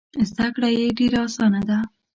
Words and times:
زده 0.29 0.47
کړه 0.55 0.69
یې 0.77 0.85
ډېره 0.97 1.19
اسانه 1.27 1.61
ده. 1.69 1.77